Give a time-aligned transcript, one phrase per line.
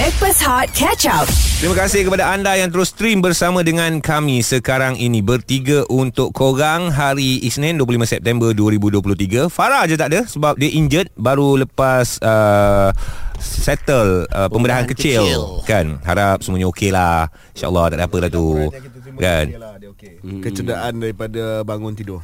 [0.00, 1.28] Backpass Hot Catch Up.
[1.60, 6.88] Terima kasih kepada anda yang terus stream bersama dengan kami sekarang ini bertiga untuk korang
[6.88, 9.52] hari Isnin 25 September 2023.
[9.52, 12.96] Farah je tak ada sebab dia injured baru lepas uh,
[13.44, 15.40] settle uh, pembedahan kecil, kecil.
[15.68, 16.00] kan.
[16.00, 17.28] Harap semuanya okey lah.
[17.52, 18.40] InsyaAllah tak ada
[19.12, 19.90] apa lah tu.
[19.92, 20.14] Kan.
[20.20, 20.40] Hmm.
[20.40, 22.20] Kecederaan daripada bangun tidur.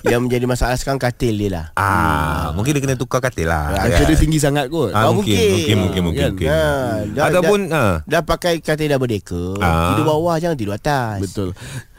[0.00, 3.74] Yang menjadi masalah sekarang katil dia lah Ah, mungkin dia kena tukar katil lah.
[3.76, 4.90] Angka dia tinggi sangat kot.
[4.90, 6.30] Ah, Oh, mungkin, mungkin, mungkin, mungkin, Kan?
[6.32, 6.48] mungkin.
[6.48, 6.62] Ha,
[7.08, 9.92] dah- Ataupun dah, ah, dah pakai katil double decker Ah.
[9.92, 11.50] Tidur bawah jangan tidur atas Betul.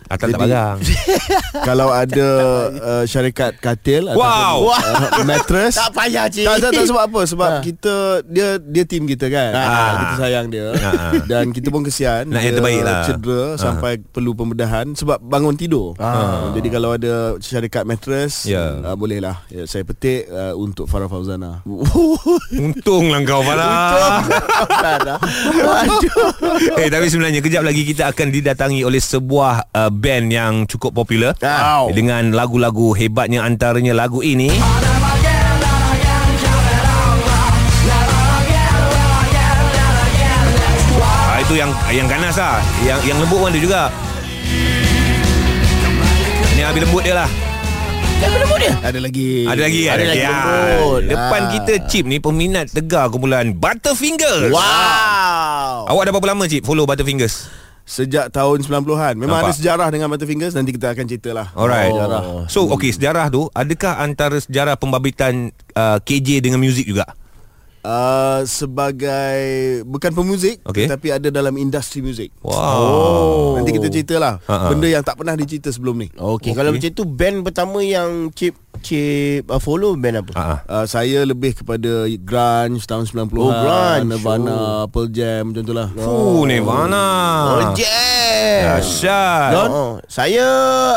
[0.09, 0.77] Atas tak Jadi- barang.
[1.69, 2.27] Kalau ada
[2.71, 4.73] uh, syarikat katil Wow.
[4.73, 4.73] ataupun,
[5.13, 7.61] uh, mattress Tak payah cik tak, tak, tak sebab apa Sebab Ha.
[7.61, 9.91] kita Dia dia tim kita kan Ah.
[9.95, 11.13] Kita sayang dia Ah.
[11.21, 13.01] Dan kita pun kesian Nak yang dia terbaik lah.
[13.03, 16.49] Cedera Sampai perlu pembedahan Sebab bangun tidur Ah.
[16.51, 18.79] Jadi kalau ada Syarikat mattress Ya.
[18.79, 21.61] uh, Boleh lah ya, Saya petik uh, Untuk Farah Fauzana
[22.51, 24.21] Untunglah kau Farah.
[26.75, 31.35] Eh tapi sebenarnya kejap lagi kita akan didatangi oleh sebuah uh, band yang cukup popular.
[31.39, 31.91] Wow.
[31.91, 34.49] dengan lagu-lagu hebatnya antaranya lagu ini.
[40.99, 42.59] Ah, itu yang yang ganas lah.
[42.81, 43.81] Yang yang lembut pun ada juga.
[46.51, 47.29] Ini habis lembut dia lah.
[48.83, 49.47] Ada lagi.
[49.47, 50.29] Ada lagi Ada lagi Ya.
[50.29, 51.01] lembut.
[51.07, 51.49] Depan Ah.
[51.55, 54.51] kita Chip ni Peminat tegar kumpulan Butterfingers.
[54.51, 55.87] Wow.
[55.87, 57.47] Awak dah berapa lama Cip Follow Butterfingers
[57.89, 59.49] Sejak tahun 90-an Memang Nampak?
[59.49, 61.89] ada sejarah dengan Butterfingers Nanti kita akan cerita lah Alright.
[61.89, 67.09] Sejarah So okay sejarah tu adakah antara sejarah pembabitan uh, KJ dengan muzik juga?
[67.81, 69.39] Uh, Sebagai
[69.83, 70.85] Bukan pemuzik Okey.
[70.85, 73.55] Tapi ada dalam industri muzik Wow.
[73.55, 74.69] Nanti kita cerita lah Ha-ha.
[74.69, 78.55] Benda yang tak pernah dicerita sebelum ni Okey, kalau macam tu band pertama yang Cip
[78.79, 80.31] Cip uh, follow band apa?
[80.33, 80.57] Ah.
[80.63, 84.07] uh, Saya lebih kepada grunge tahun 90-an Oh, grunge.
[84.07, 87.05] Nirvana, Pearl Jam macam tu lah Fuh Nirvana.
[87.49, 88.79] Oh, jam.
[88.79, 89.51] Dahsyat.
[89.53, 90.47] Oh, saya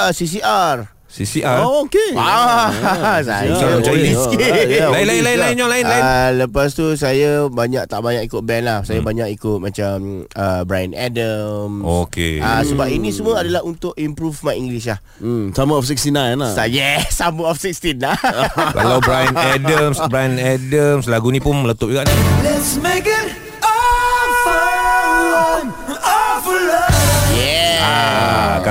[0.00, 1.01] uh, CCR.
[1.12, 1.60] CCR.
[1.60, 2.72] Oh okey Ah,
[3.20, 4.40] saya Macam Oh, sikit.
[4.40, 6.02] ah, ya, Lain, lain, lain, lain, lain, lain.
[6.02, 8.78] Ah, lepas tu saya banyak tak banyak ikut band lah.
[8.80, 11.84] Saya banyak ikut macam uh, Brian Adams.
[11.84, 12.40] Okey.
[12.40, 15.04] Ah, sebab ini semua adalah untuk improve my English lah.
[15.20, 18.16] hmm, Summer of 69 lah Saya yes, Summer of 16 lah.
[18.72, 22.14] Kalau Brian Adams, Brian Adams lagu ni pun meletup juga ni.
[22.16, 23.41] yeah.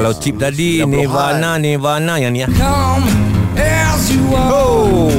[0.01, 2.49] Kalau Chip tadi Nirvana, Nirvana yang ni ah.
[2.49, 3.05] Come
[3.53, 5.13] as you are, Oh.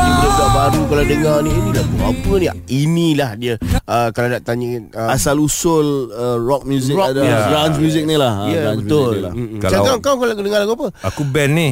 [0.00, 0.56] Budak-budak was.
[0.56, 3.54] baru kalau dengar ni Ini lagu apa ni Inilah dia
[3.84, 7.44] uh, Kalau nak tanya uh, Asal usul uh, rock music Rock ada music.
[7.44, 9.32] Grunge music ni lah Ya Ah, yeah, grunge betul lah.
[9.36, 9.58] Mm-mm.
[9.60, 11.68] Kalau- Macam kau, kau kalau dengar lagu apa Aku band ni.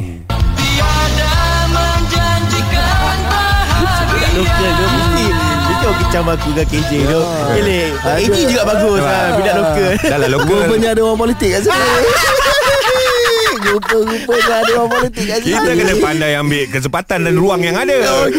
[4.29, 4.98] Tu Mesti Mesti
[5.89, 7.19] orang kecam aku dengan KJ tu
[7.57, 7.79] Gile
[8.21, 9.01] Ini juga bagus.
[9.01, 9.91] Lah Budak lokal.
[9.97, 10.59] Dah lah lokal.
[10.69, 11.73] Rupanya ada orang politik kat sini
[13.59, 17.97] Rupa-rupanya ada orang politik kat sini Kita kena pandai ambil kesempatan dan ruang yang ada.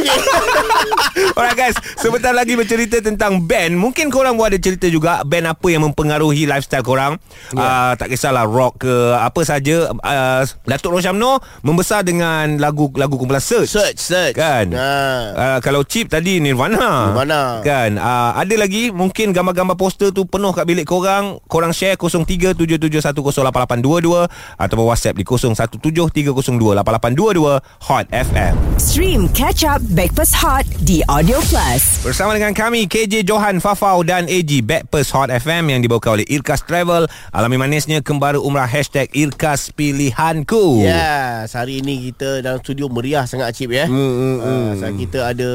[1.37, 3.77] Alright guys, sebentar lagi bercerita tentang band.
[3.77, 7.19] Mungkin korang pun ada cerita juga band apa yang mempengaruhi lifestyle korang.
[7.53, 7.61] Yeah.
[7.61, 9.91] Uh, tak kisahlah rock ke apa saja.
[9.91, 13.71] Uh, Datuk Rosyamno membesar dengan lagu-lagu kumpulan Search.
[13.73, 14.73] Search Search Kan?
[14.77, 14.91] ha.
[15.33, 17.13] Uh, kalau Chip tadi Nirvana.
[17.13, 17.61] Nirvana.
[17.65, 17.99] Kan?
[17.99, 21.41] Uh, ada lagi mungkin gambar-gambar poster tu penuh kat bilik korang.
[21.51, 24.29] Korang share 0377108822
[24.61, 28.55] ataupun WhatsApp di 0173028822 Hot FM.
[28.77, 32.03] Stream Catch Up Backpass Hot di Audio Plus.
[32.03, 36.63] Bersama dengan kami KJ Johan Fafau dan AG Backpers Hot FM yang dibawa oleh Irkas
[36.63, 37.07] Travel.
[37.31, 40.83] Alami manisnya kembara umrah hashtag Irkas Pilihanku.
[40.83, 43.87] Ya, yes, hari ini kita dalam studio meriah sangat Cip ya.
[43.87, 44.69] Hmm, hmm, hmm.
[44.81, 45.51] Uh, kita ada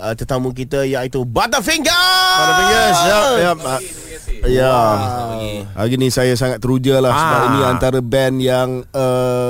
[0.00, 1.94] uh, tetamu kita iaitu Butterfinger.
[2.36, 3.52] Butterfingers Ya, ya.
[3.56, 3.80] Ah,
[4.40, 4.72] Ya.
[5.76, 7.46] Hari ni saya sangat teruja lah sebab Ah.
[7.46, 8.99] ini antara band yang uh,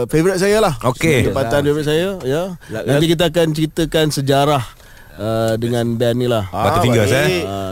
[0.06, 0.74] favorite saya lah.
[0.82, 1.30] Okey.
[1.30, 2.42] Tempatan favorite saya, ya.
[2.68, 4.62] Nanti kita akan ceritakan sejarah
[5.20, 6.48] uh, dengan band ni lah.
[6.48, 7.26] Butterfingers, eh.
[7.28, 7.44] baik.
[7.46, 7.68] Ah,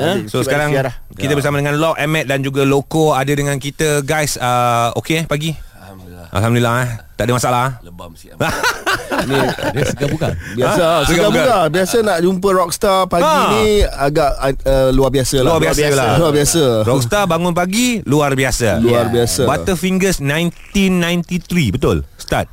[0.00, 0.70] Ah, So Cip sekarang
[1.16, 4.36] kita bersama dengan Lock, Emmet dan juga Loco ada dengan kita guys.
[4.36, 5.69] Uh, Okey eh pagi?
[6.30, 6.74] Alhamdulillah.
[6.80, 6.90] Eh.
[7.14, 7.66] Tak ada masalah.
[7.82, 8.38] Lebam sikit
[9.28, 9.36] Ni
[9.74, 11.04] Dia segar bukan biasa Ha?
[11.04, 11.36] segar Bukan.
[11.36, 11.58] buka.
[11.68, 13.50] Biasa nak jumpa rockstar pagi Ha.
[13.52, 14.30] ni agak
[14.62, 15.50] uh, luar biasa lah.
[15.50, 16.10] Luar biasa lah.
[16.16, 16.62] Luar biasa.
[16.82, 18.78] Rockstar bangun pagi luar biasa.
[18.78, 19.44] Luar biasa.
[19.44, 22.06] Butterfingers 1993 betul?
[22.16, 22.46] Start.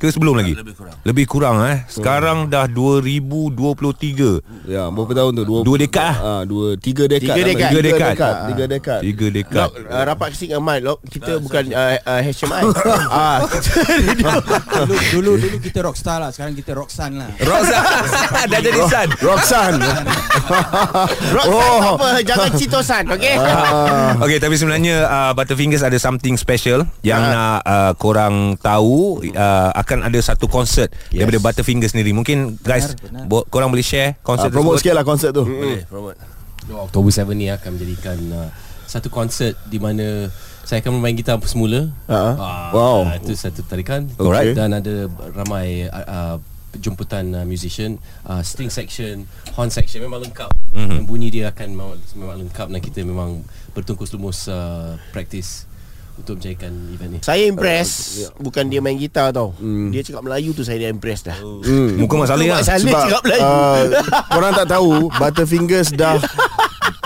[0.00, 0.56] Ke sebelum lagi?
[0.56, 0.96] Lebih kurang.
[1.04, 1.78] Lebih kurang eh.
[1.84, 4.40] Sekarang dah 2023.
[4.64, 5.44] Ya, berapa tahun tu?
[5.44, 6.16] Dua, Dua dekad lah.
[6.16, 7.36] Ah, dua, tiga dekad.
[7.36, 7.44] Tiga lah.
[7.44, 7.68] dekad.
[7.68, 8.34] Tiga dekad.
[8.48, 9.00] Tiga dekad.
[9.04, 9.68] Tiga dekad.
[9.84, 12.62] Uh, rapat kesini dengan Mat Lok Kita bukan uh, uh, HMI
[13.10, 13.38] ah,
[14.86, 17.78] dulu, dulu dulu kita rockstar lah Sekarang kita rocksan lah Rosa
[18.50, 19.08] dah jadi San.
[19.20, 19.80] Roxanne.
[21.36, 21.98] Rock Oh.
[21.98, 24.14] apa Jangan citosan Okay Ah.
[24.24, 30.06] Okay tapi sebenarnya uh, Butterfingers ada something special Yang nak uh, korang tahu uh, Akan
[30.06, 31.18] ada satu konsert yes.
[31.18, 33.24] Daripada Butterfingers sendiri Mungkin guys Benar, benar.
[33.26, 35.42] bo- Korang boleh share konsert promote tersebut sikit lah konsert tu.
[35.42, 36.14] Boleh promote.
[36.70, 38.48] Oktober 7 ni akan menjadikan uh,
[38.86, 40.30] satu konsert di mana
[40.62, 41.90] saya akan bermain gitar semula.
[42.06, 42.38] Ah.
[42.38, 42.98] Ah, Wow.
[43.18, 44.06] Itu satu tarikan.
[44.14, 44.54] Alright.
[44.54, 46.36] Dan ada ramai uh, uh,
[46.76, 50.54] jemputan uh, musician, uh, string section, horn section memang lengkap.
[50.70, 50.90] Mm-hmm.
[50.92, 53.42] Dan bunyi dia akan memang, memang lengkap dan kita memang
[53.74, 55.66] bertungkus lumus uh, practice
[56.20, 57.18] untuk menjadikan event ni.
[57.20, 57.88] Saya impress
[58.36, 59.56] Bukan dia main gitar tau.
[59.90, 61.36] Dia cakap Melayu tu Saya dah impress dah.
[61.36, 61.96] Hmm.
[61.96, 63.42] Muka Mak Saleh lah Mak Saleh cakap Melayu.
[63.42, 63.82] uh,
[64.28, 66.20] Korang tak tahu Butterfingers dah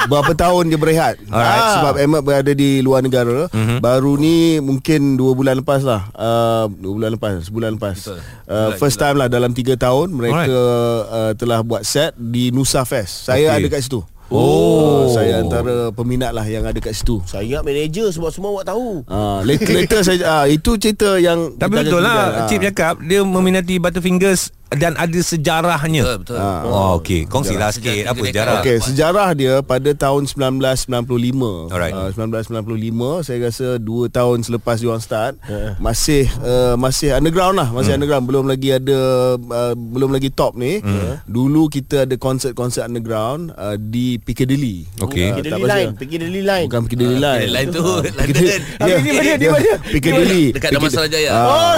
[0.04, 1.16] Berapa tahun dia berehat.
[1.26, 1.48] Alright.
[1.58, 3.48] Ah, Sebab Ahmad berada di luar negara.
[3.48, 3.78] Mm-hmm.
[3.80, 6.12] Baru ni Mungkin 2 bulan lepas lah.
[6.12, 7.96] Uh, 2 bulan lepas Sebulan lepas.
[7.98, 8.18] Betul.
[8.20, 8.22] uh,
[8.68, 10.52] Bulan, First time lah Dalam 3 tahun Mereka
[11.08, 13.24] uh, telah buat set Di Nusa Fest.
[13.24, 13.60] Saya Okay.
[13.60, 14.00] ada kat situ
[14.34, 17.22] Oh, saya antara peminat lah yang ada kat situ.
[17.22, 21.54] Saya ingat manager Sebab semua awak tahu Ah, later, later saya ah, itu cerita yang
[21.54, 22.48] Tapi betul lah tinggal.
[22.50, 26.38] Cip cakap Dia meminati Butterfingers Dan ada sejarahnya Betul, betul.
[26.38, 26.62] Ah.
[26.64, 28.10] Oh okey Kongsilah sikit Sejarah.
[28.10, 31.70] Apa sejarah Okey, sejarah dia pada tahun 1995.
[31.70, 31.94] Alright.
[31.94, 35.34] Uh, 1995 saya rasa 2 tahun selepas diorang start
[35.78, 38.98] masih uh, masih underground lah, masih underground belum lagi ada
[39.36, 40.78] uh, belum lagi top ni.
[41.24, 44.86] Dulu kita ada konsert-konsert underground uh, di Piccadilly.
[45.00, 45.24] Okey.
[45.24, 47.40] Ah, Piccadilly tak Line Piccadilly Line Bukan Piccadilly Line.
[47.40, 48.48] Piccadilly Line tu, Piccadilly.
[48.54, 48.60] London.
[48.84, 49.72] Ya, Di mana, di dia- mana?
[49.84, 50.44] Piccadilly.
[50.52, 50.70] Dekat.
[50.74, 51.30] Damansara Jaya.
[51.34, 51.74] Oh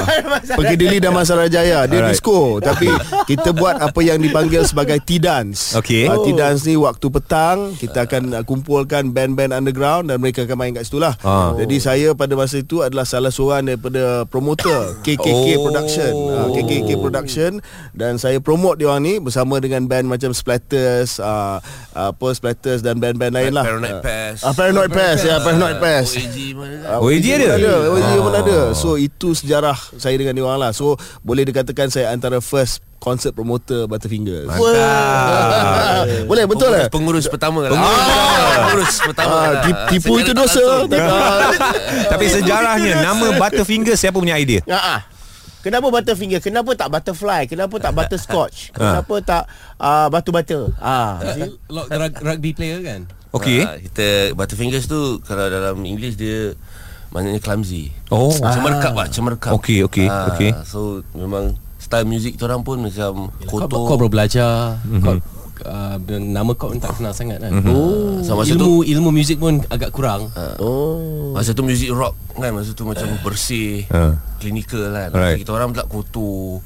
[0.56, 2.85] Piccadilly Damansara Jaya Dia disco Tapi
[3.24, 6.04] kita buat apa yang dipanggil sebagai T-Dance Okey.
[6.04, 10.72] uh, T-Dance ni waktu petang Kita akan uh, kumpulkan band-band underground Dan mereka akan main
[10.72, 11.52] kat situ lah Ah.
[11.52, 15.24] Jadi saya pada masa itu adalah salah seorang daripada promoter KKK
[15.56, 15.62] Oh.
[15.64, 17.50] Production uh, KKK Production
[17.92, 21.58] Dan saya promote dia orang ni Bersama dengan band macam Splatters uh,
[21.92, 24.36] Apa Splatters dan band-band lain lah Paranoid Pass.
[24.40, 26.76] Ah, Paranoid Pass Ya Paranoid Pass OAG mana?
[26.84, 27.48] Ah, OAG ada?
[27.56, 31.88] ada OAG pun ada So itu sejarah saya dengan dia orang lah So boleh dikatakan
[31.88, 32.65] saya antara first
[32.96, 34.50] concert promoter Butterfingers
[36.26, 37.70] Boleh betul lah Pengurus pertama lah.
[37.70, 37.86] Ah,
[38.66, 39.62] Pengurus pertama Ah, lah.
[39.62, 40.82] tip- tipu itu dosa.
[42.12, 45.00] Tapi sejarahnya Nama Butterfingers Siapa punya idea Ya ah.
[45.60, 46.38] Kenapa butterfinger?
[46.38, 47.42] Kenapa tak butterfly?
[47.44, 48.70] Kenapa tak butterscotch?
[48.74, 49.42] Kenapa tak
[49.76, 50.70] uh, batu-bata?
[50.78, 51.18] Ah,
[51.66, 53.02] rug- rugby player kan?
[53.34, 56.54] Okey Ah, kita Butterfingers tu kalau dalam English dia
[57.10, 57.90] maknanya clumsy.
[58.08, 59.58] Oh Cemerkap lah, cemerkap.
[59.58, 60.54] Okey, okey, Ah, okey.
[60.62, 63.86] So memang style muzik tu orang pun macam Kau, kotor.
[63.86, 64.82] kau baru belajar.
[64.98, 65.22] Kau,
[65.62, 67.62] uh, nama kau pun tak kenal sangat kan.
[67.62, 68.18] Oh.
[68.20, 70.26] So masa ilmu ilmu muzik pun agak kurang.
[70.58, 71.30] Oh.
[71.30, 74.18] Masa tu muzik rock kan Masa tu macam bersih Ah.
[74.36, 75.40] Clinical kan Alright.
[75.40, 76.60] Kita orang pula kotor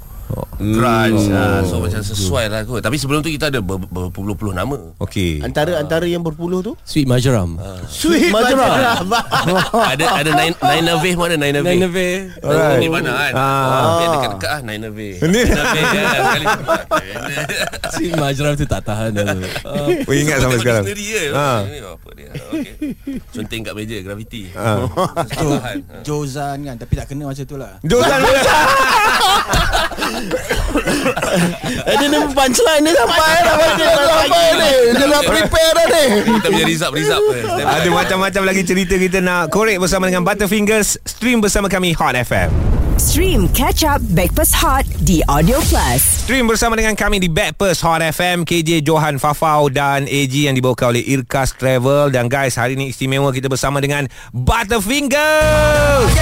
[0.57, 4.77] Grunge ah, So macam sesuai lah kot Tapi sebelum tu kita ada ber- berpuluh-puluh nama
[4.99, 6.73] Okey Antara antara yang berpuluh tu?
[6.83, 7.57] Sweet Marjoram.
[7.87, 8.97] Sweet Majra.
[9.91, 10.85] Ada ada Nine Nine
[11.15, 11.81] mana Nine Nave Nine.
[12.41, 12.79] Alright.
[12.79, 13.41] Di mana kan Ah.
[13.41, 14.09] ah.
[14.13, 14.81] Dekat-dekat ah Nine.
[14.85, 15.29] Nine kan
[16.21, 16.45] Sekali
[17.95, 19.41] Sweet Marjoram tu tak tahan dah tu.
[20.05, 21.59] Oh ingat sampai Tengok sekarang sendiri je Ah.
[21.63, 22.73] Ini apa dia okay.
[23.31, 24.85] Conteng kat meja Gravity Ah.
[25.31, 28.43] Tahan Jozan kan Tapi tak kena macam tu lah Josan Eh
[32.01, 36.05] dia ni punchline ni sampai dah Dia dah sampai ni Dia dah prepare dah ni.
[36.39, 37.23] Kita punya result Result
[37.61, 41.01] Ada macam-macam lagi cerita kita nak korek bersama dengan Butterfingers.
[41.05, 46.29] Stream bersama kami Hot FM Stream Catch Up Backpass Hot di Audio Plus.
[46.29, 50.93] Stream bersama dengan kami di Backpast Hot FM KJ Johan Fafau dan AG yang dibawakan
[50.93, 52.13] oleh Irkas Travel.
[52.13, 54.05] Dan guys hari ini istimewa kita bersama dengan
[54.37, 56.13] Butterfingers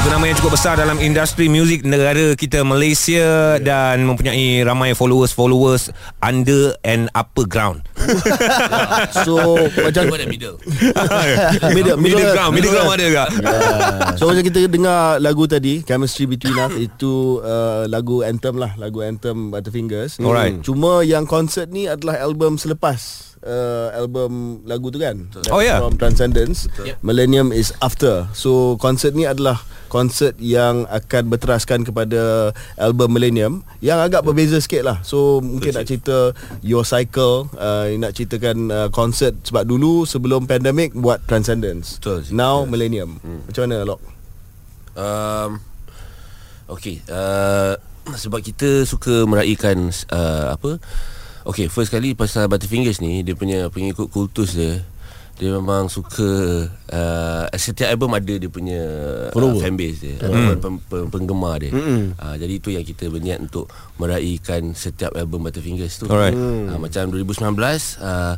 [0.00, 5.92] Satu nama yang cukup besar dalam industri muzik negara kita Malaysia dan mempunyai ramai followers-followers
[6.24, 7.84] under and upper ground.
[9.12, 10.56] So macam Macam middle
[11.68, 13.28] Middle, middle ground, middle ground ada tak?
[14.16, 19.04] So macam kita dengar lagu tadi Chemistry Between Us Itu uh, lagu anthem lah Lagu
[19.04, 20.64] anthem Butterfingers Alright.
[20.64, 25.16] Cuma yang konsert ni adalah album selepas uh, Album lagu tu kan
[25.52, 25.80] Oh, ya?
[25.80, 26.68] From Transcendence
[27.00, 33.98] Millennium is After So konsert ni adalah konsert yang akan berteraskan kepada album Millennium yang
[33.98, 35.02] agak berbeza sikit lah.
[35.02, 36.30] So mungkin nak cerita
[36.62, 41.98] Your Cycle, uh, nak ceritakan uh, konsert sebab dulu sebelum pandemik buat Transcendence.
[41.98, 42.22] Betul.
[42.30, 43.18] Now Millennium.
[43.18, 43.42] Hmm.
[43.50, 44.00] Macam mana Lok?
[44.90, 45.50] Um,
[46.66, 47.78] okay uh,
[48.10, 50.82] Sebab kita suka meraihkan uh, Apa
[51.42, 54.84] Okay first kali pasal Butterfingers ni Dia punya pengikut kultus dia
[55.40, 56.28] dia memang suka
[56.92, 58.76] uh, Setiap album ada dia punya
[59.32, 60.14] uh, Fanbase dia
[60.60, 61.72] pem, pem, Penggemar dia.
[61.72, 63.64] Uh, Jadi itu yang kita berniat untuk
[63.96, 66.12] Meraihkan setiap album Butterfingers tu.
[66.12, 66.36] Alright.
[66.36, 67.56] uh, Macam 2019
[68.04, 68.36] uh,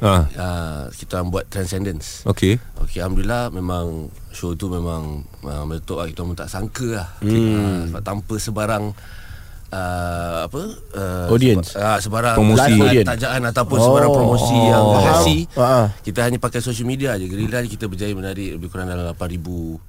[0.00, 0.24] Ah.
[0.30, 2.24] uh, Kita buat Transcendence.
[2.24, 6.08] Okay Okey alhamdulillah memang show tu memang uh, meletup lah.
[6.08, 7.08] Kita pun tak sangka lah.
[7.20, 7.28] Hmm.
[7.28, 8.84] Uh, sebab tanpa sebarang
[9.70, 10.60] uh, apa
[10.94, 11.72] uh, Audience.
[11.72, 12.72] seba, uh, sebarang Promosi.
[12.78, 13.08] Audience.
[13.08, 13.84] tajaan ataupun Oh.
[13.84, 14.68] sebarang promosi Oh.
[14.68, 15.40] yang berhasil.
[15.54, 15.86] Ah.
[16.00, 17.26] Kita hanya pakai social media je.
[17.26, 19.80] Gerila je kita berjaya menarik lebih kurang dalam 8000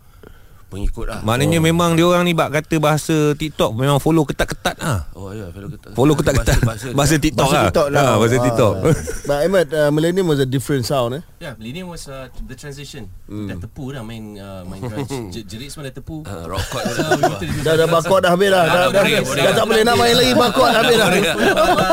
[0.70, 1.20] pengikut lah.
[1.26, 1.66] Maknanya oh.
[1.66, 5.10] memang dia orang ni bak kata bahasa TikTok memang follow ketat-ketat ah.
[5.18, 5.88] Oh ya, fellow kita.
[5.98, 7.66] Follow ketat-ketat Bahasa, bahasa, TikTok Bahasa lah.
[7.68, 8.02] TikTok lah.
[8.06, 8.44] Ah, bahasa Ah.
[8.46, 8.74] TikTok.
[9.28, 11.24] But Ahmad, uh, Millennium was a different sound eh.
[11.40, 13.10] Yeah, Millennium was uh, the transition.
[13.26, 15.42] Dah tepu dah main uh, main grunge.
[15.50, 16.22] Jerit semua dah tepu.
[16.24, 18.64] Uh, rock chord So, kita Dah dah bakot dah habis dah.
[18.68, 21.08] Dah, dah, dah tak boleh nak main lagi bakot dah habis dah.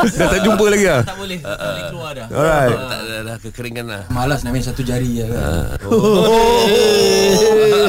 [0.04, 1.00] Dah tak jumpa lagi ah.
[1.00, 2.26] tak boleh, tak boleh keluar dah.
[2.28, 2.74] Alright.
[2.76, 4.02] tak dah, dah kekeringan lah.
[4.10, 5.40] Malas nak main satu jari je kan.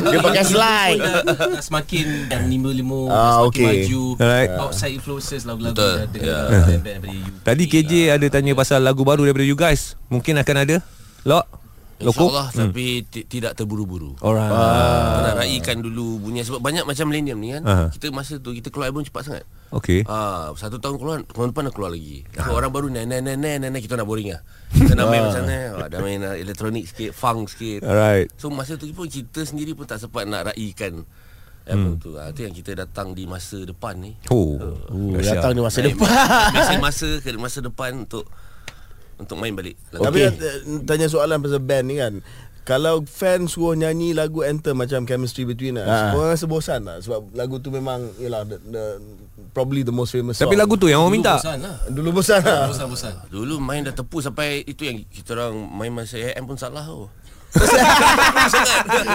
[0.07, 0.76] Dia pakai slide.
[0.95, 3.65] Dah, dah semakin dah lima-lima Ah, semakin okay.
[3.67, 4.01] maju.
[4.17, 4.51] Alright.
[4.55, 5.93] Outside influences lagu-lagu Betul.
[5.93, 6.61] dah dengar Ya.
[7.43, 9.97] Tadi KJ ada tanya pasal lagu baru daripada you guys.
[10.07, 10.77] Mungkin akan ada.
[11.23, 11.45] Lok.
[11.97, 12.29] Loko.
[12.29, 14.13] InsyaAllah tapi ti- tidak terburu-buru.
[14.21, 14.53] Alright.
[14.53, 15.33] Ah.
[15.33, 17.63] Nak raikan dulu bunyi sebab banyak macam millennium ni kan.
[17.65, 17.87] Ah.
[17.89, 19.45] Kita masa tu kita keluar album cepat sangat.
[19.73, 20.05] Okay.
[20.05, 22.21] Ah, satu tahun keluar, tahun depan nak keluar lagi.
[22.29, 24.41] Tapi orang baru nai nai nai nai nai kita nak boring lah.
[24.69, 27.81] Kita nak main macam ni, ah, dah main ah, elektronik sikit, funk sikit.
[27.81, 28.29] Alright.
[28.37, 31.01] So masa tu pun kita sendiri pun tak sempat nak raikan
[31.65, 32.13] album tu.
[32.15, 34.13] Ah, tu yang kita datang di masa depan ni.
[34.29, 34.55] Oh.
[34.87, 35.41] Oh, dahsyat.
[35.41, 36.13] datang di masa Naik- depan.
[36.53, 38.23] Biasa masa ke masa depan untuk
[39.17, 39.75] untuk main balik.
[39.89, 40.03] lagu.
[40.05, 40.83] Tapi okay.
[40.83, 42.13] tanya soalan pasal band ni kan.
[42.61, 46.11] Kalau fans suruh nyanyi lagu anthem macam Chemistry Between Us, Ha.
[46.11, 46.99] korang rasa bosan tak?
[46.99, 48.83] Sebab lagu tu memang yalah the, the
[49.55, 50.59] probably the most famous Tapi song.
[50.59, 51.39] lagu tu yang orang Dulu minta.
[51.39, 51.75] bosan lah.
[51.87, 52.67] dulu bosan lah.
[52.67, 53.13] Bosan-bosan.
[53.31, 57.07] Dulu main dah tepu sampai itu yang kita orang main masa AM pun salah tu.
[57.07, 57.16] tepu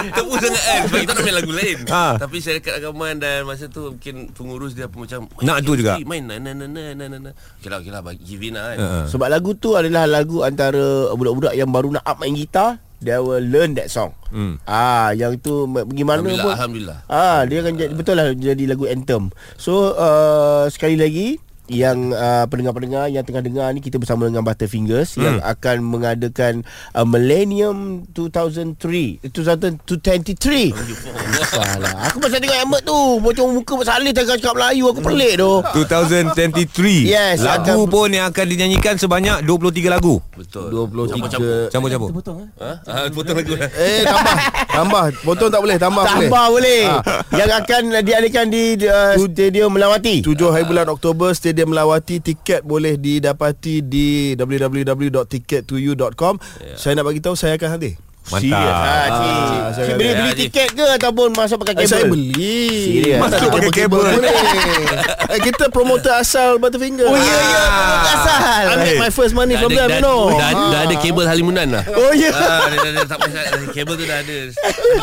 [0.09, 2.17] Tepu sangat kan Sebab kita nak main lagu lain Ha.
[2.17, 5.95] Tapi syarikat rakaman Dan masa tu Mungkin pengurus dia pun macam Nak tu juga.
[5.99, 8.63] Main na na na na na na Okay lah okay lah bagi- Give in lah
[8.69, 8.87] kan Ha.
[9.07, 13.41] Sebab lagu tu adalah lagu antara budak-budak yang baru nak up main gitar, they will
[13.41, 14.15] learn that song.
[14.29, 14.55] Hmm.
[14.63, 16.53] Ah, yang tu m- pergi mana Alhamdulillah pun.
[16.53, 19.27] Alhamdulillah Ah, dia akan jadi betul lah jadi lagu anthem.
[19.55, 21.37] So uh, sekali lagi
[21.71, 25.23] yang uh, pendengar-pendengar yang tengah dengar ni kita bersama dengan Butterfingers hmm.
[25.23, 26.53] yang akan mengadakan
[26.91, 30.75] uh, Millennium 2003 2023
[31.43, 32.09] Salah.
[32.11, 35.51] Aku pasal tengok Ahmad tu Macam muka Saleh Tengah cakap Melayu Aku pelik tu.
[35.75, 40.23] 2023 Yes, Lagu akan- pun yang akan dinyanyikan Sebanyak 23 lagu.
[40.33, 40.71] Betul.
[40.71, 42.09] 23 Campur-campur.
[42.09, 42.49] Terpotong eh.
[42.63, 42.71] Ha?
[42.87, 44.35] Ah, potong lagu dah Eh tambah.
[44.71, 45.03] Tambah.
[45.23, 46.81] Potong tak boleh Tambah, boleh Tambah boleh.
[46.89, 47.01] Ah.
[47.33, 50.25] Yang akan diadakan di uh, Stadium Melawati.
[50.25, 56.73] 7 hari bulan Oktober Stadium Melawati Tiket boleh didapati di www.ticket2u.com yeah.
[56.73, 57.93] Saya nak bagi tahu Saya akan hadir
[58.25, 58.39] Mantap.
[58.39, 58.71] Serius?
[58.71, 59.03] Ha, cik.
[59.03, 61.89] Ah, Cik saya beli, tiket ke Ataupun masuk pakai Eh, kabel?
[61.89, 62.63] saya beli.
[62.71, 63.19] Serius?
[63.19, 63.89] Masuk pakai kabel.
[63.89, 64.31] boleh.
[65.27, 67.03] eh, Kita promoter asal Butterfinger.
[67.03, 68.63] Oh ya ya Promoter asal.
[68.63, 70.31] I make my first money from them know.
[70.31, 70.51] dah,
[70.81, 71.83] ada kabel Halimunan lah.
[71.89, 72.31] Oh ya.
[72.31, 72.71] Ah,
[73.03, 73.17] tak
[73.73, 74.37] Kabel tu dah ada.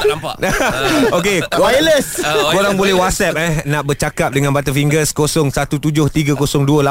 [0.06, 0.70] Nampak nampak.
[1.10, 1.18] Ah.
[1.18, 1.42] Okay.
[1.52, 2.78] Wireless Ah, Korang wireless.
[2.78, 6.86] boleh WhatsApp eh Nak bercakap dengan Butterfingers 0173028822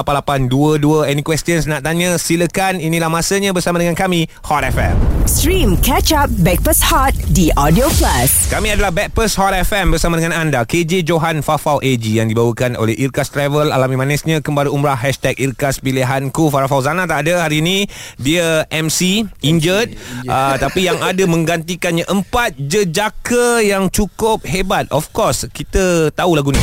[1.05, 2.77] Any questions nak tanya Silakan.
[2.77, 8.51] Inilah masanya bersama dengan kami Hot FM Stream Catch Up Backpass Hot di Audio Plus.
[8.51, 12.91] Kami adalah Backpast Hot FM bersama dengan anda KJ Johan Fafau AG yang dibawakan oleh
[12.99, 13.71] Irkas Travel.
[13.71, 17.87] Alami manisnya kembali umrah hashtag Irkas Pilihanku Farah Fauzana tak ada hari ini.
[18.19, 19.95] Dia MC injured.
[20.27, 24.91] Uh, tapi yang ada menggantikannya empat jejaka yang cukup hebat.
[24.91, 26.59] Of course kita tahu lagu ni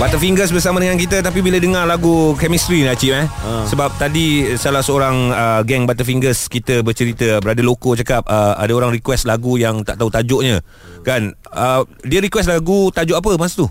[0.00, 3.68] Butterfingers bersama dengan kita Tapi bila dengar lagu Chemistry lah Cik eh uh.
[3.68, 8.96] Sebab tadi Salah seorang uh, Geng Butterfingers Kita bercerita Brother Loco cakap uh, Ada orang
[8.96, 10.64] request lagu Yang tak tahu tajuknya
[11.04, 13.68] Kan uh, Dia request lagu Tajuk apa masa tu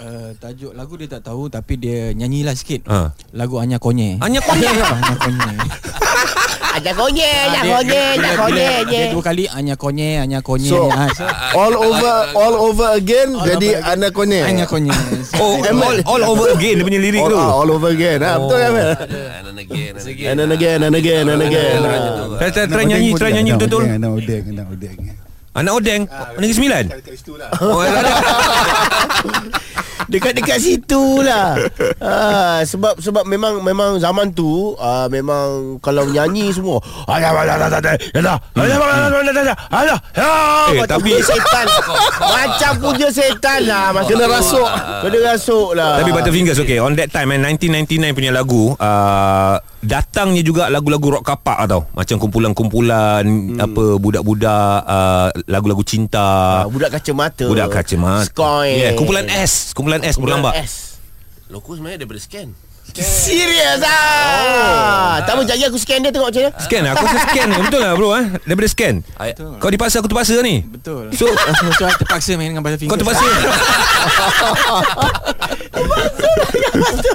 [0.00, 2.88] Uh, tajuk lagu dia tak tahu tapi dia nyanyilah sikit.
[2.88, 3.12] Ha.
[3.36, 4.16] Lagu Anya Konye.
[4.24, 5.56] Hanya Konye Anya Konye.
[6.70, 8.68] Ajak konye, ajak Dia- konye, dia- konye.
[8.86, 11.10] dia- dua kali Hanya konye Hanya konye So, Ah,
[11.58, 14.40] all over all over again jadi anak konye.
[14.46, 14.94] Hanya konye
[15.42, 17.38] Oh, all, all over again dia punya lirik all, tu.
[17.38, 18.22] ah, all over again.
[18.22, 18.72] Ah, betul kan?
[18.72, 20.78] And then again and again.
[20.78, 21.78] And then again and again.
[21.82, 22.50] Ah.
[22.70, 23.82] Try, nyanyi, try nyanyi betul-betul.
[23.90, 24.98] Anak odeng, anak odeng.
[25.50, 26.02] Anak Odeng,
[26.38, 26.84] Negeri Sembilan.
[27.58, 28.00] Oh, ada.
[30.10, 31.54] Dekat-dekat situ lah
[32.66, 37.80] Sebab sebab memang memang zaman tu uh, Memang kalau nyanyi semua Alah Alah Alah
[38.18, 38.36] Alah
[39.70, 41.66] Alah Alah Tapi setan
[42.18, 44.68] Macam punya setan lah Kena rasuk
[45.06, 50.68] Kena rasuk lah Tapi Butterfingers okay On that time 1999 punya lagu uh, Datangnya juga
[50.68, 51.88] lagu-lagu rock kapak tau.
[51.96, 53.24] Macam kumpulan-kumpulan
[53.56, 56.64] Apa Budak-budak uh, Lagu-lagu cinta.
[56.64, 57.48] Ah, Budak kacamata.
[57.48, 58.28] Budak kacamata.
[58.68, 59.72] Yeah, Kumpulan S.
[59.72, 61.00] Kumpulan S berlambak S.
[61.48, 62.69] Loku sebenarnya daripada scan.
[62.98, 65.22] Serius ah.
[65.22, 66.58] Tak apa jap aku scan dia tengok macam mana.
[66.58, 68.24] Scan Aku rasa scan Betul lah bro eh?
[68.42, 68.94] Daripada scan.
[69.20, 70.66] I, Kau dipaksa Aku terpaksa ni?
[70.66, 71.14] Betul.
[71.14, 71.30] So
[71.78, 72.90] So I terpaksa main dengan Butterfinger.
[72.90, 73.24] Kau terpaksa?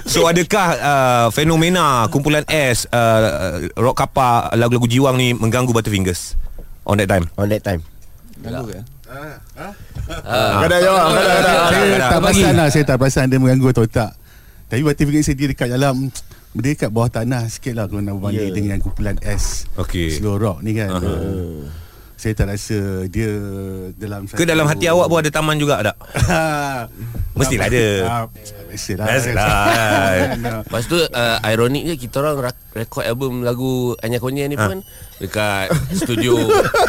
[0.07, 6.39] So adakah uh, Fenomena Kumpulan S uh, Rock kapak Lagu-lagu jiwang ni Mengganggu Butterfingers?
[6.85, 7.25] On that time?
[7.35, 7.81] On that time.
[8.45, 8.81] Ganggu ke?
[10.35, 11.57] Kadang jawab, kadang kadang.
[11.65, 14.11] Saya tak perasan lah Saya tak perasan dia mengganggu atau tak
[14.65, 16.09] Tapi Butterfinger saya dia dekat dalam
[16.51, 18.53] Dia dekat bawah tanah sikit lah Kalau nak berbanding Ya.
[18.53, 20.09] dengan kumpulan S Okey.
[20.11, 21.69] Slow rock ni kan uh,
[22.15, 23.29] Saya tak rasa dia
[23.93, 25.97] dalam Ke dalam hati awak pun ada taman juga tak?
[27.37, 27.85] Mestilah ada.
[28.75, 30.61] Ah, Biasalah Biasalah.
[30.61, 34.83] Lepas tu uh, Ironik je Kita orang rak- Rekod album lagu Anya Konya ni pun
[35.15, 36.35] Dekat studio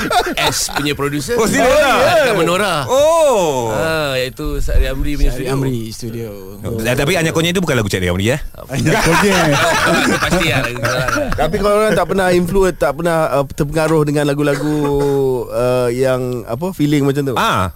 [0.51, 2.27] S punya producer Oh, serious lah?
[2.27, 3.71] Dekat Menora Oh.
[3.71, 6.29] Ah, Iaitu Sari Amri punya studio Amri Studio
[6.59, 6.75] Oh.
[6.77, 8.39] Tapi Anya Konya itu bukan lagu Cik Amri ya?
[8.67, 9.35] Hanya konye
[10.27, 11.09] Pasti lah lah.
[11.33, 14.79] Tapi kalau orang tak pernah influence Tak pernah uh, terpengaruh dengan lagu-lagu
[15.47, 17.71] uh, Yang apa Feeling macam tu Ah.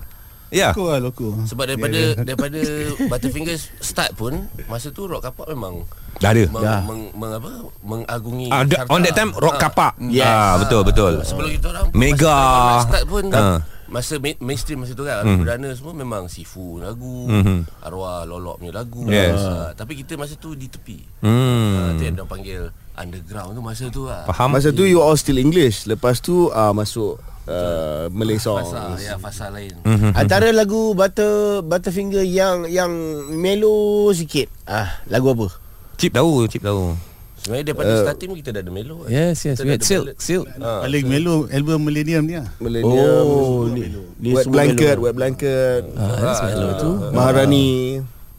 [0.50, 0.70] Ya.
[0.70, 2.58] Loko lah loko Sebab daripada Daripada
[3.06, 5.86] Butterfingers Start pun Masa tu rock kapak memang
[6.18, 6.44] Dah ada.
[6.44, 6.80] meng, Dah.
[6.82, 7.48] meng, meng, apa,
[7.80, 8.90] Mengagungi da- Sarta.
[8.90, 9.62] on that time rock Ah.
[9.62, 9.92] kapak.
[10.04, 10.20] Yes.
[10.22, 11.12] Ah, betul betul.
[11.22, 12.36] Sebelum kita orang Mega.
[12.36, 13.58] masa start pun Ah.
[13.86, 15.38] Masa main, mainstream masa tu kan mm.
[15.40, 17.66] Perdana semua memang Sifu lagu Mhm.
[17.80, 19.34] Arwah Lolok punya lagu Yes.
[19.34, 21.96] Ah, Tapi kita masa tu di tepi Hmm.
[21.96, 22.60] Tu yang dia panggil
[22.92, 24.52] Underground tu masa tu lah Faham?
[24.52, 27.16] Masa tu you all still English Lepas tu uh, masuk
[27.50, 30.14] uh, Malay songs Fasa Ya fasa lain Mhm.
[30.14, 32.90] Antara lagu Butter Butterfinger yang yang
[33.28, 34.46] melo sikit.
[34.64, 35.50] Ah, lagu apa?
[35.96, 36.94] Chip tahu, Chip tahu.
[37.40, 39.08] Sebenarnya daripada uh, starting kita dah ada melo kan?
[39.08, 39.56] Yes, yes.
[39.56, 40.06] Kita We had Silk.
[40.16, 40.44] Silk.
[40.56, 40.84] Ah.
[40.84, 45.04] Paling melo album Millennium ni lah Millennium Oh, ni, ni Wet Blanket melo.
[45.04, 46.90] Wet Blanket Ah, that's mellow tu.
[47.10, 47.68] Maharani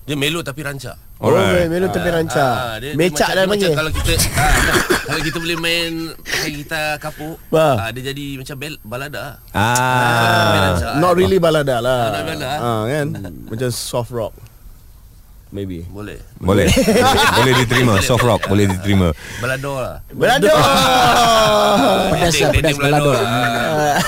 [0.05, 1.69] Dia melo tapi rancak Oh, Alright.
[1.69, 2.53] melo rancak.
[2.57, 3.69] Ah, dia- dia Mecak macam- dah dia panggil.
[3.69, 4.53] macam Kalau kita ah,
[5.11, 7.75] Kalau kita boleh main Pakai gitar kapuk Bah.
[7.77, 10.71] ah, Dia jadi macam bel, balada Ah.
[10.71, 10.93] rancak.
[10.97, 12.51] Not really balada lah Ah, not balada.
[12.57, 13.07] ah, kan
[13.45, 14.31] Macam soft rock
[15.51, 16.67] Maybe Boleh Boleh.
[17.37, 17.99] boleh diterima.
[17.99, 19.11] Soft rock boleh diterima.
[19.43, 20.47] Balado lah Belado.
[22.15, 23.11] Pedas lah Pedas balado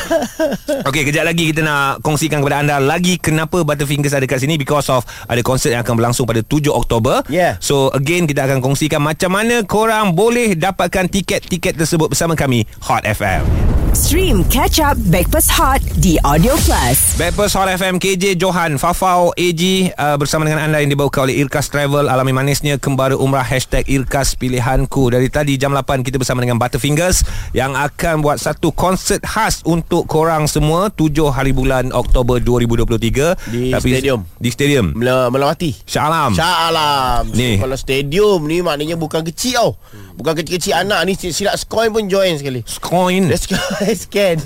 [0.90, 4.88] Okey, kejap lagi kita nak kongsikan kepada anda lagi kenapa Butterfingers ada kat sini because
[4.88, 7.24] of ada konsert yang akan berlangsung pada 7 Oktober.
[7.28, 7.60] Yeah.
[7.60, 13.04] So again kita akan kongsikan macam mana korang boleh dapatkan tiket-tiket tersebut bersama kami Hot
[13.04, 13.83] FM.
[13.94, 17.14] Stream Catch Up Backpass Hot di Audio Plus.
[17.14, 19.62] Backpast Hot FM KJ Johan Fafau AG
[19.94, 22.10] uh, bersama dengan anda yang dibawakan oleh Irkas Travel.
[22.10, 25.14] Alami manisnya kembara umrah hashtag Irkas Pilihanku.
[25.14, 27.22] Dari tadi jam 8 kita bersama dengan Butterfingers
[27.54, 33.78] yang akan buat satu konsert khas untuk korang semua 7 hari bulan Oktober 2023 Di
[33.78, 34.26] stadium.
[34.42, 34.98] di stadium.
[34.98, 35.70] Mela, Melawati.
[35.86, 37.62] Shah Alam Shah Alam Ni.
[37.62, 39.70] so, Kalau stadium ni Maknanya bukan kecil tau.
[40.18, 42.66] Bukan kecil-kecil anak ni Silap skoin pun join sekali.
[42.66, 43.30] Skoin.
[43.30, 44.38] Let's go Scan.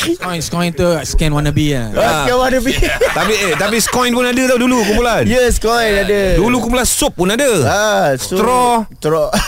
[0.00, 1.92] Skoin Skoin tu Scan wannabe lah
[2.24, 2.72] Scan mana bi
[3.18, 5.28] tapi eh tapi Skoin pun ada tau dulu kumpulan.
[5.28, 6.40] Ya skoin ada.
[6.40, 7.50] Dulu kumpulan sup pun ada.
[7.68, 8.88] Ah, so, Straw.
[8.96, 9.28] Straw.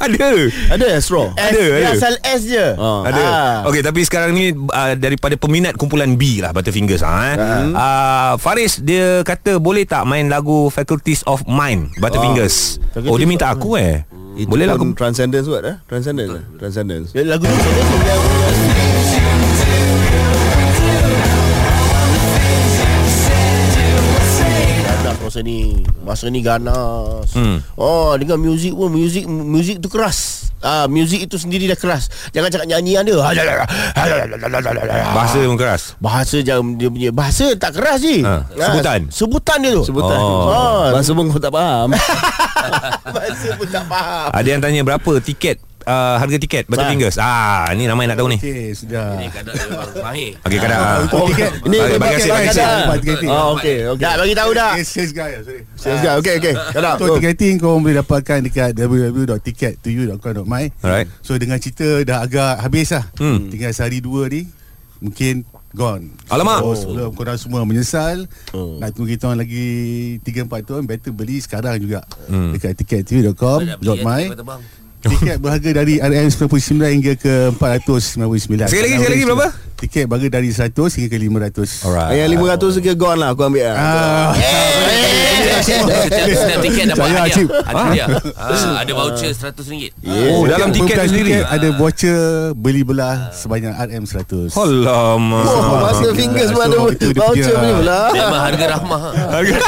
[0.00, 0.32] Ada.
[0.72, 1.28] Ada ya straw?
[1.36, 2.66] S, Ada, asal S je.
[2.80, 3.04] Ah.
[3.04, 3.20] Ada.
[3.20, 3.56] Ah.
[3.68, 7.36] Okey tapi sekarang ni uh, daripada peminat kumpulan B lah Butterfingers ah eh.
[7.76, 12.80] Uh, Faris dia kata boleh tak main lagu Faculties of Mind Butterfingers.
[13.04, 14.08] Oh, dia minta aku eh.
[14.40, 15.76] Itu boleh lagu Transcendence what eh?
[15.84, 16.44] Transcendence eh?
[16.56, 17.52] Transcendence Dia lagu tu
[24.80, 25.58] Ganas masa ni
[26.00, 27.62] Masa ni ganas Hmm.
[27.76, 32.12] Oh dengan muzik pun Muzik muzik tu keras Ah, Muzik itu sendiri dah keras.
[32.36, 33.16] Jangan cakap nyanyian dia
[35.16, 35.82] Bahasa pun keras.
[35.96, 38.20] Bahasa jam dia punya Bahasa tak keras je.
[38.20, 39.00] Ha, sebutan?
[39.08, 39.84] Sebutan dia tu.
[39.88, 40.18] Sebutan.
[40.20, 40.52] Oh.
[40.52, 40.92] Ah.
[40.92, 41.88] Bahasa pun kau tak faham.
[43.16, 44.28] Bahasa pun tak faham.
[44.36, 48.36] Ada yang tanya berapa tiket uh, Harga tiket Butterfingers Ah, ni ramai nak tahu ni
[48.36, 49.14] Okey, sudah.
[49.14, 50.98] Ni kadang dia memang mahir Okey kadang ah.
[51.04, 51.50] Tiket.
[51.62, 53.30] Ini Bagi- bagi tiketing.
[53.30, 54.00] Oh okey okey.
[54.00, 54.70] Dah bagi tahu dah.
[54.80, 55.62] Sales guy, sorry.
[55.74, 61.08] Sales guy Okay okay Kadang Untuk tiketing kau boleh dapatkan dekat www.ticket2u.com.my Alright.
[61.20, 63.48] So dengan cerita dah agak habis lah Hmm.
[63.48, 64.46] Tinggal sehari dua ni
[64.98, 66.60] Mungkin gone Alamak.
[66.60, 68.78] So sebelum korang semua menyesal Hmm.
[68.78, 69.66] Nak tunggu kita orang lagi
[70.20, 72.52] 3-4 tahun Better beli sekarang juga Hmm.
[72.52, 73.78] Dekat Nak
[75.00, 75.18] beli, ticket2u.com.my eh, terbang.
[75.20, 79.48] Tiket berharga dari RM99 hingga ke 499 Sekali lagi, sekali lagi berapa?
[79.80, 82.12] Tiket berharga dari 100 hingga ke 500 Alright.
[82.20, 83.76] Yang 500 ke gone lah Aku ambil lah.
[83.80, 84.30] Ah,
[85.40, 87.34] Setiap tiket dapat Saya hadiah.
[87.34, 87.48] Cip.
[87.50, 92.20] Ada hadiah ah, Ada voucher RM100 Oh dalam tiket sendiri Ada voucher
[92.52, 95.44] Beli belah sebanyak RM100 Alamak.
[95.46, 98.00] Oh, masa fingers pun ada voucher ni pula.
[98.10, 99.60] Memang harga rahmah Bayangkan,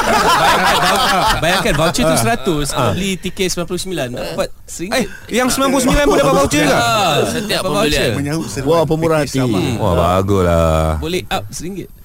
[0.83, 2.17] voucher, bayangkan voucher tu
[2.63, 5.73] 100 Kau beli tiket 99 Dapat RM1 Eh yang 99
[6.05, 7.89] pun dapat voucher juga Ah, Setiap pembelian.
[7.89, 8.09] voucher.
[8.15, 9.41] Menyahut Wah, pemurah hati.
[9.75, 12.02] Wah bagus lah Boleh up RM1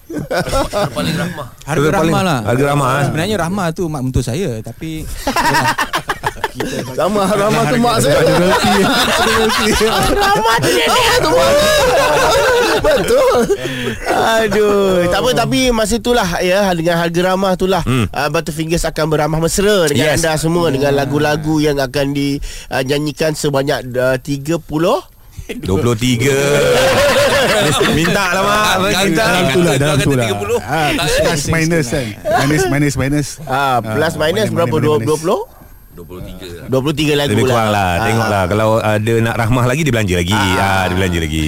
[0.89, 3.05] Paling rahmah Harga Harga paling- rahmah lah harga rahmah, eh?
[3.05, 5.03] Sebenarnya rahmah tu mak mentua saya Tapi
[6.91, 11.77] Sama Ramah tu mak saya Ada royalty Ada royalty
[12.77, 13.39] Betul
[14.07, 18.05] Aduh, tak apa tapi masa itulah ya dengan harga ramah itulah Hmm.
[18.05, 18.11] hmm.
[18.11, 20.19] uh, Butterfingers akan beramah mesra dengan Yes.
[20.19, 24.57] anda semua dengan lagu-lagu yang akan dinyanyikan sebanyak uh, 30
[25.47, 26.27] 23
[27.97, 28.75] Minta lah mak.
[28.83, 29.23] Minta.
[29.23, 30.59] Dalam tu lah Dalam tu lah 30.
[30.59, 30.89] Ah,
[31.23, 32.07] Plus minus kan?
[32.43, 33.27] Minus minus minus.
[33.43, 34.75] Ah, plus Ah, minus berapa?
[34.75, 35.23] minus, minus.
[35.23, 35.56] 20?
[35.97, 37.49] 23 23 lagu Lebih lah.
[37.49, 37.89] kurang lah.
[37.89, 38.05] Ah.
[38.05, 40.35] Tengoklah Kalau ada nak rahmah lagi Dia belanja lagi.
[40.35, 40.85] Ah.
[40.85, 41.47] Dia belanja lagi.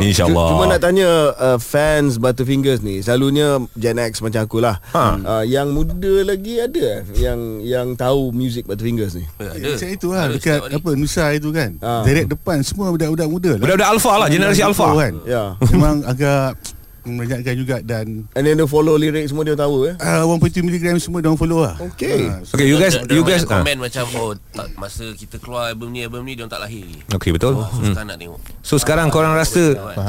[0.00, 5.04] InsyaAllah Cuma nak tanya uh, fans Butterfingers ni Selalunya Gen X macam aku lah Ha.
[5.16, 9.24] uh, Yang muda lagi ada eh, Yang yang tahu music Butterfingers ni?
[9.36, 9.76] Ada.
[9.76, 11.70] Macam itu lah Ada Dekat apa Nusa itu kan.
[11.78, 12.00] Ah.
[12.00, 13.60] Direct depan Semua budak-budak muda lah.
[13.60, 15.12] Budak-budak alfa lah Generasi alfa kan.
[15.22, 15.42] Ya.
[15.68, 16.56] Memang agak
[17.02, 20.84] Menyakkan juga Dan And then dia follow lirik semua dia tahu eh uh, 1.2 mg
[20.96, 22.26] semua Diorang follow lah Okay.
[22.26, 23.60] Ah, so- Okay you guys Dia- dia You guys banyak ah.
[23.60, 27.00] komen macam Oh tak, masa kita keluar album ni Album ni dia tak lahir lagi
[27.08, 27.90] Okay betul Oh so hmm.
[27.90, 29.62] sekarang nak tengok So sekarang korang rasa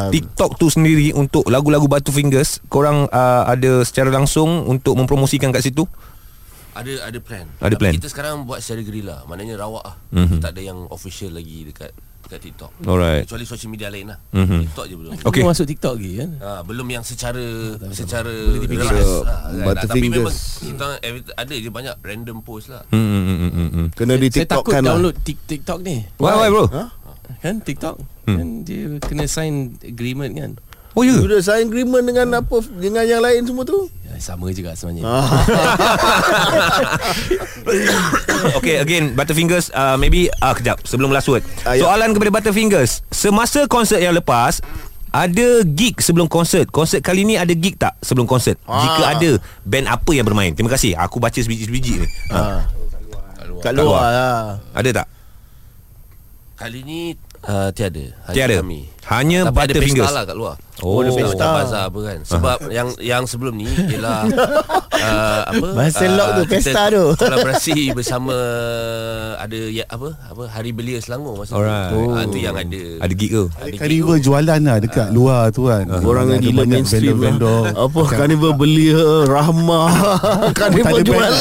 [0.09, 5.87] TikTok tu sendiri Untuk lagu-lagu Butterfingers Korang uh, ada secara langsung Untuk mempromosikan kat situ
[6.71, 7.93] Ada ada plan Ada Tapi plan.
[7.93, 10.19] kita sekarang buat secara gerila Maknanya rawak lah Mhm.
[10.19, 10.39] mm-hmm.
[10.39, 11.91] Tak ada yang official lagi dekat
[12.31, 12.71] Dekat TikTok.
[12.87, 13.27] Alright.
[13.27, 14.15] Kecuali social media lain lah.
[14.31, 14.71] Mhm.
[14.71, 15.11] TikTok je belum.
[15.19, 15.43] Okay.
[15.43, 16.29] Kau masuk TikTok lagi kan?
[16.39, 17.43] Ha, belum yang secara
[17.91, 18.87] secara dipikir.
[18.87, 19.83] deras So, lah, kan.
[19.83, 20.85] Tapi memang kita
[21.35, 22.87] ada je banyak random post lah.
[22.87, 23.87] hmm, hmm, hmm, hmm, hmm.
[23.91, 24.89] Kena di Saya TikTok takut kan lah.
[24.95, 26.07] download tik- TikTok ni.
[26.15, 26.71] Why why bro?
[27.43, 27.95] Kan TikTok.
[28.23, 30.51] Kan dia kena sign agreement kan
[30.91, 33.87] Oh ya You dah sign agreement dengan apa Dengan yang lain semua tu?
[34.03, 35.07] Ya, Sama juga sebenarnya.
[38.59, 41.47] Okay again Butterfingers uh, Maybe uh, Kejap Sebelum last word.
[41.63, 41.87] Ah, ya.
[41.87, 43.07] Soalan kepada Butterfingers.
[43.07, 44.59] Semasa konsert yang lepas
[45.11, 46.71] ada gig sebelum konsert?
[46.71, 48.55] Konsert kali ni ada gig tak sebelum konsert?
[48.63, 48.79] Ah.
[48.79, 49.29] Jika ada
[49.67, 50.55] Band apa yang bermain?
[50.55, 50.95] Terima kasih.
[50.95, 52.07] Aku baca sebiji-sebiji ni.
[52.31, 52.63] Ha.
[53.59, 54.43] Kat luar lah.
[54.71, 55.07] Ada tak?
[56.55, 56.99] Kali ni
[57.43, 58.05] uh, tiada.
[58.29, 58.55] Hanya Tiada?
[58.63, 58.87] Kami.
[59.11, 60.55] Hanya Tapi ada Butterfingers pesta lah kat luar.
[60.81, 61.47] Oh, ada Macam pesta.
[61.51, 62.19] bazar apa kan.
[62.23, 64.23] Sebab yang yang sebelum ni ialah
[65.03, 65.67] uh, apa?
[65.75, 67.05] Bahasa ah, lock tu, kita pesta tu.
[67.21, 68.35] Kolaborasi bersama
[69.35, 70.15] ada ya, apa?
[70.31, 71.91] Apa Hari Belia Selangor masa Alright.
[71.91, 72.01] tu.
[72.15, 72.83] Ah, tu yang ada.
[73.03, 76.59] Ada gig ke ada Carnival jualan lah Dekat luar tu kan Orang yang Ada gila
[76.63, 77.35] banyak mainstream lah
[77.75, 79.89] Apa Carnival belia Rahmah
[80.55, 81.33] Carnival ada jualan.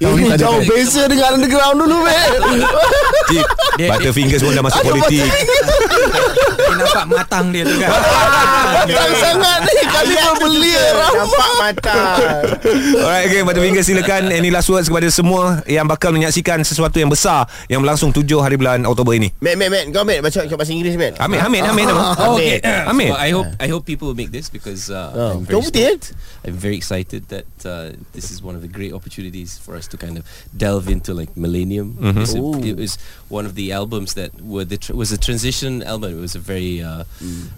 [0.00, 1.98] Ini ada jauh beza dengan underground dulu
[3.30, 3.46] Cip
[3.78, 5.28] Butterfingers pun dah masuk politik
[6.90, 7.90] nampak matang dia tu kan
[8.90, 11.98] Yang sangat ni Carnival belia Rahmah Nampak mata.
[12.96, 17.46] Alright okay Butterfingers silakan Any last words kepada semua Yang bakal menyaksikan Sesuatu yang besar
[17.66, 19.84] Yang berlangsung 7 hari bulan Oktober ini Mat, Mat, Mat.
[19.92, 20.18] Kau, Mat.
[20.20, 21.14] Baca bahasa Inggeris, Mat.
[21.18, 22.58] Hamid Hamid Hamid nama Oh, okay.
[22.62, 25.62] Hamid So I hope I hope people will make this because uh, Oh, I'm, very
[25.62, 26.12] stoked.
[26.42, 29.96] I'm very excited that uh, this is one of the great opportunities for us to
[29.96, 31.98] kind of delve into like Millennium.
[32.00, 32.24] A-
[32.64, 32.96] it was
[33.28, 36.16] one of the albums that were the tr- was a transition album.
[36.16, 37.04] It was a very uh,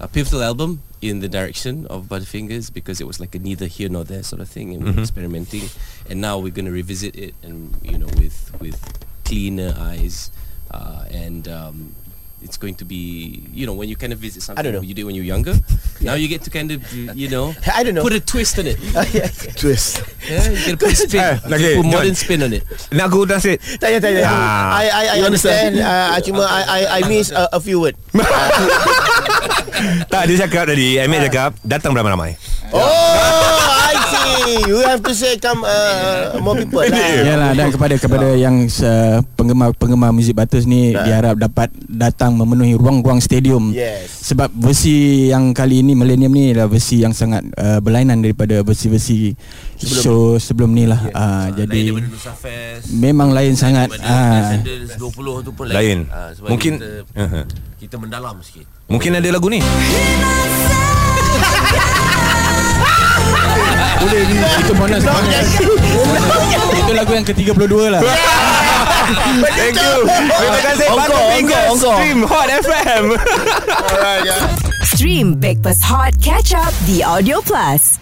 [0.00, 3.88] a pivotal album in the direction of Butterfingers because it was like a neither here
[3.88, 5.68] nor there sort of thing and were experimenting.
[6.08, 8.78] And now we're going to revisit it and you know with with
[9.24, 10.30] cleaner eyes
[10.70, 11.94] uh, and um,
[12.42, 14.84] it's going to be you know when you kind of visit I something don't know.
[14.84, 15.54] you did when you were younger.
[16.02, 18.02] Now you get to kind of you know I don't know.
[18.02, 18.76] put a twist on it.
[19.60, 20.02] Twist.
[20.26, 22.62] Yeah, you get to put a spin, okay, put modern spin on it.
[22.90, 24.26] Nak go Tak payah, tak payah.
[24.26, 24.78] Ah.
[24.78, 25.78] I, I, I You understand.
[25.78, 27.94] Uh, cuma I, I, I miss a, a few word.
[30.10, 32.38] Tak dia cakap tadi Emmett cakap Datang beramai-ramai
[32.72, 33.41] Oh, I.
[34.42, 36.90] You have to say come uh, more people lah.
[37.28, 43.18] Yalah dan kepada kepada yang uh, penggemar-penggemar muzik Batus ni diharap dapat datang memenuhi ruang-ruang
[43.18, 43.70] stadium.
[43.70, 44.24] Yes.
[44.24, 49.32] Sebab versi yang kali ini Millennium ni adalah versi yang sangat uh, berlainan daripada versi-versi
[49.78, 50.98] show sebelum ni lah.
[51.06, 53.88] Uh, Lain jadi daripada Nusa Fest memang lain sangat.
[53.88, 55.98] Daripada Uh, Transcendence 20 tu pun lain, Lain.
[56.08, 57.44] Ah, sebab Mungkin- kita, Uh-huh.
[57.78, 59.58] kita mendalam sikit Mungkin ada lagu ni
[64.02, 65.48] boleh ni itu bonus bonus.
[66.74, 68.02] Itu lagu yang ke-32 lah.
[69.58, 71.96] Thank you Terima kasih ongkor, ongkor.
[71.98, 73.04] Stream Hot FM
[74.94, 77.98] Stream Breakfast Hot Catch Up The Audio Plus.